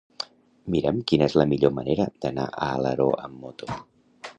Mira'm 0.75 1.01
quina 1.11 1.27
és 1.33 1.37
la 1.41 1.47
millor 1.53 1.75
manera 1.77 2.09
d'anar 2.25 2.49
a 2.55 2.75
Alaró 2.79 3.11
amb 3.31 3.41
moto. 3.45 3.73